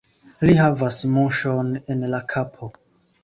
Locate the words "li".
0.49-0.53